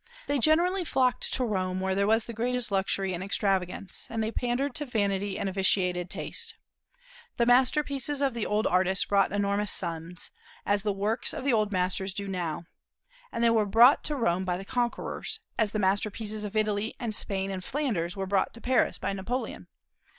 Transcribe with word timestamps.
They 0.25 0.39
generally 0.39 0.83
flocked 0.83 1.31
to 1.33 1.45
Rome, 1.45 1.79
where 1.79 1.93
there 1.93 2.07
was 2.07 2.25
the 2.25 2.33
greatest 2.33 2.71
luxury 2.71 3.13
and 3.13 3.23
extravagance, 3.23 4.07
and 4.09 4.23
they, 4.23 4.31
pandered 4.31 4.73
to 4.73 4.85
vanity 4.87 5.37
and 5.37 5.47
a 5.47 5.51
vitiated 5.51 6.09
taste. 6.09 6.55
The 7.37 7.45
masterpieces 7.45 8.19
of 8.19 8.33
the 8.33 8.47
old 8.47 8.65
artists 8.65 9.05
brought 9.05 9.31
enormous 9.31 9.71
sums, 9.71 10.31
as 10.65 10.81
the 10.81 10.91
works 10.91 11.35
of 11.35 11.43
the 11.43 11.53
old 11.53 11.71
masters 11.71 12.13
do 12.13 12.27
now; 12.27 12.65
and 13.31 13.43
they 13.43 13.51
were 13.51 13.63
brought 13.67 14.03
to 14.05 14.15
Rome 14.15 14.43
by 14.43 14.57
the 14.57 14.65
conquerors, 14.65 15.39
as 15.59 15.71
the 15.71 15.77
masterpieces 15.77 16.45
of 16.45 16.55
Italy 16.55 16.95
and 16.99 17.13
Spain 17.13 17.51
and 17.51 17.63
Flanders 17.63 18.17
were 18.17 18.25
brought 18.25 18.55
to 18.55 18.59
Paris 18.59 18.97
by 18.97 19.13
Napoleon. 19.13 19.67